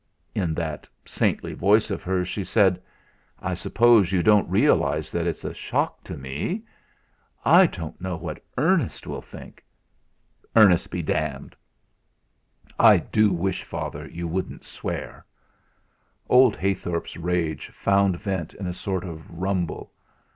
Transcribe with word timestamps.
In 0.33 0.55
that 0.55 0.87
saintly 1.05 1.53
voice 1.53 1.91
of 1.91 2.01
hers 2.01 2.27
she 2.27 2.43
said: 2.43 2.81
"I 3.39 3.53
suppose 3.53 4.11
you 4.11 4.23
don't 4.23 4.49
realise 4.49 5.11
that 5.11 5.27
it's 5.27 5.43
a 5.43 5.53
shock 5.53 6.03
to 6.05 6.17
me. 6.17 6.63
I 7.45 7.67
don't 7.67 8.01
know 8.01 8.17
what 8.17 8.43
Ernest 8.57 9.05
will 9.05 9.21
think" 9.21 9.63
"Ernest 10.55 10.89
be 10.89 11.03
d 11.03 11.13
d." 11.13 11.49
"I 12.79 12.97
do 12.97 13.31
wish, 13.31 13.61
Father, 13.63 14.07
you 14.09 14.27
wouldn't 14.27 14.65
swear." 14.65 15.23
Old 16.27 16.55
Heythorp's 16.55 17.15
rage 17.15 17.67
found 17.67 18.19
vent 18.19 18.55
in 18.55 18.65
a 18.65 18.73
sort 18.73 19.03
of 19.03 19.29
rumble. 19.29 19.93